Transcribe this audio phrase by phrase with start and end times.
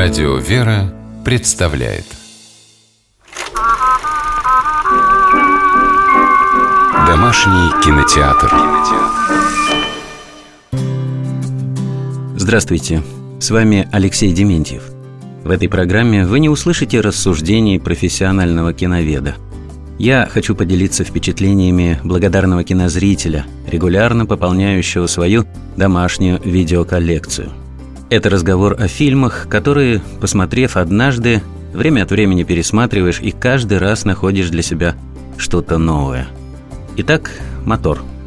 [0.00, 2.04] Радио «Вера» представляет
[7.04, 8.48] Домашний кинотеатр
[12.36, 13.02] Здравствуйте,
[13.40, 14.84] с вами Алексей Дементьев.
[15.42, 19.34] В этой программе вы не услышите рассуждений профессионального киноведа.
[19.98, 25.44] Я хочу поделиться впечатлениями благодарного кинозрителя, регулярно пополняющего свою
[25.76, 27.50] домашнюю видеоколлекцию–
[28.10, 34.50] это разговор о фильмах, которые, посмотрев однажды, время от времени пересматриваешь и каждый раз находишь
[34.50, 34.94] для себя
[35.36, 36.28] что-то новое.
[36.96, 37.30] Итак,
[37.64, 38.00] мотор–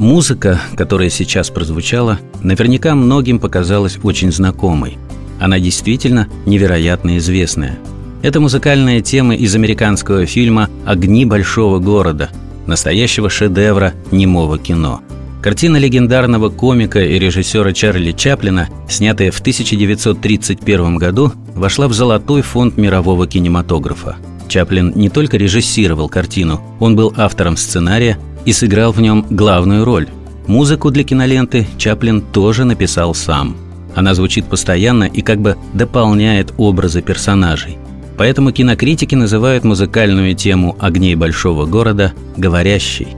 [0.00, 4.96] Музыка, которая сейчас прозвучала, наверняка многим показалась очень знакомой.
[5.38, 7.78] Она действительно невероятно известная.
[8.22, 12.30] Это музыкальная тема из американского фильма «Огни большого города»,
[12.66, 15.02] настоящего шедевра немого кино.
[15.42, 22.78] Картина легендарного комика и режиссера Чарли Чаплина, снятая в 1931 году, вошла в золотой фонд
[22.78, 24.16] мирового кинематографа.
[24.48, 30.08] Чаплин не только режиссировал картину, он был автором сценария и сыграл в нем главную роль.
[30.46, 33.56] Музыку для киноленты Чаплин тоже написал сам.
[33.94, 37.78] Она звучит постоянно и как бы дополняет образы персонажей.
[38.16, 43.08] Поэтому кинокритики называют музыкальную тему «Огней большого города» «говорящей».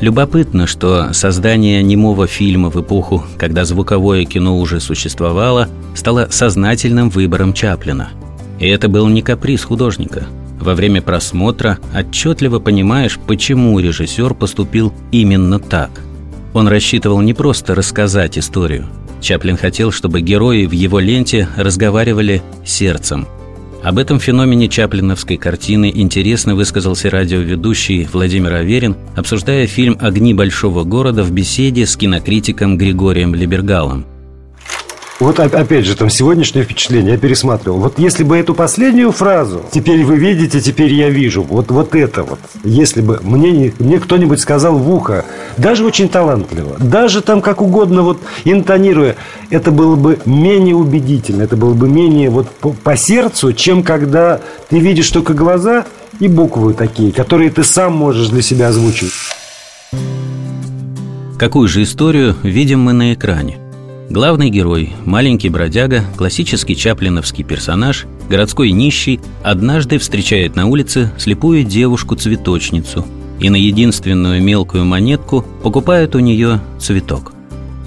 [0.00, 7.52] Любопытно, что создание немого фильма в эпоху, когда звуковое кино уже существовало, стало сознательным выбором
[7.52, 8.10] Чаплина.
[8.58, 10.26] И это был не каприз художника–
[10.60, 15.90] во время просмотра отчетливо понимаешь, почему режиссер поступил именно так.
[16.52, 18.86] Он рассчитывал не просто рассказать историю.
[19.20, 23.26] Чаплин хотел, чтобы герои в его ленте разговаривали сердцем.
[23.82, 31.22] Об этом феномене чаплиновской картины интересно высказался радиоведущий Владимир Аверин, обсуждая фильм «Огни большого города»
[31.22, 34.04] в беседе с кинокритиком Григорием Либергалом.
[35.20, 37.78] Вот опять же, там сегодняшнее впечатление я пересматривал.
[37.78, 42.22] Вот если бы эту последнюю фразу «теперь вы видите, теперь я вижу», вот, вот это
[42.22, 45.26] вот, если бы мне, мне кто-нибудь сказал в ухо,
[45.58, 49.14] даже очень талантливо, даже там как угодно вот интонируя,
[49.50, 54.40] это было бы менее убедительно, это было бы менее вот по, по сердцу, чем когда
[54.70, 55.84] ты видишь только глаза
[56.18, 59.12] и буквы такие, которые ты сам можешь для себя озвучить.
[61.38, 63.58] Какую же историю видим мы на экране?
[64.10, 73.06] Главный герой, маленький бродяга, классический чаплиновский персонаж, городской нищий, однажды встречает на улице слепую девушку-цветочницу
[73.38, 77.32] и на единственную мелкую монетку покупает у нее цветок.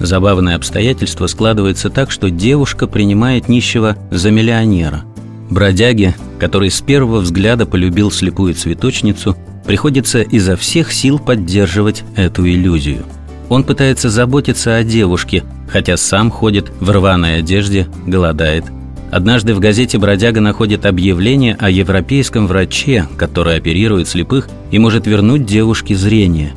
[0.00, 5.02] Забавное обстоятельство складывается так, что девушка принимает нищего за миллионера.
[5.50, 9.36] Бродяге, который с первого взгляда полюбил слепую цветочницу,
[9.66, 13.04] приходится изо всех сил поддерживать эту иллюзию–
[13.54, 18.64] он пытается заботиться о девушке, хотя сам ходит в рваной одежде, голодает.
[19.12, 25.46] Однажды в газете бродяга находит объявление о европейском враче, который оперирует слепых и может вернуть
[25.46, 26.52] девушке зрение.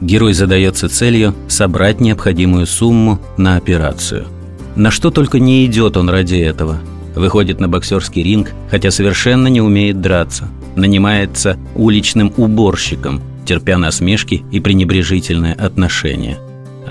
[0.00, 4.26] Герой задается целью собрать необходимую сумму на операцию.
[4.74, 6.80] На что только не идет он ради этого.
[7.14, 10.48] Выходит на боксерский ринг, хотя совершенно не умеет драться.
[10.74, 16.38] Нанимается уличным уборщиком– терпя насмешки и пренебрежительное отношение.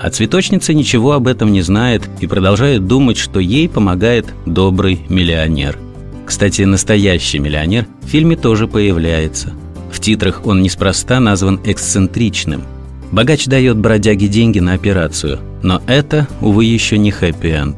[0.00, 5.78] А цветочница ничего об этом не знает и продолжает думать, что ей помогает добрый миллионер.
[6.26, 9.52] Кстати, настоящий миллионер в фильме тоже появляется.
[9.92, 12.62] В титрах он неспроста назван эксцентричным.
[13.10, 17.76] Богач дает бродяге деньги на операцию, но это, увы, еще не хэппи-энд.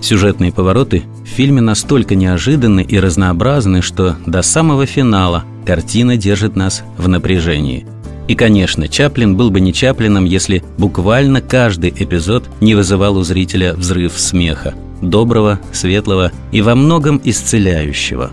[0.00, 6.84] Сюжетные повороты в фильме настолько неожиданны и разнообразны, что до самого финала картина держит нас
[6.96, 7.86] в напряжении–
[8.28, 13.74] и, конечно, Чаплин был бы не Чаплином, если буквально каждый эпизод не вызывал у зрителя
[13.74, 14.74] взрыв смеха.
[15.00, 18.30] Доброго, светлого и во многом исцеляющего.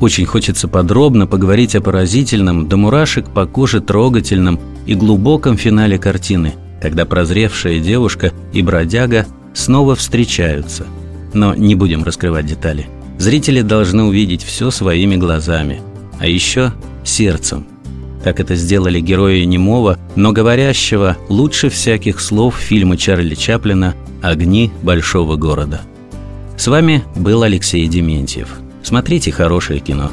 [0.00, 6.54] Очень хочется подробно поговорить о поразительном, до мурашек по коже трогательном и глубоком финале картины,
[6.82, 10.86] когда прозревшая девушка и бродяга снова встречаются.
[11.32, 12.88] Но не будем раскрывать детали.
[13.18, 15.80] Зрители должны увидеть все своими глазами,
[16.18, 16.72] а еще
[17.04, 17.66] сердцем–
[18.26, 25.36] как это сделали герои немого, но говорящего лучше всяких слов фильма Чарли Чаплина «Огни большого
[25.36, 25.82] города».
[26.56, 28.48] С вами был Алексей Дементьев.
[28.82, 30.10] Смотрите хорошее кино.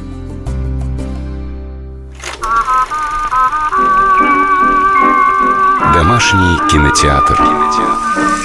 [5.96, 8.43] Домашний кинотеатр.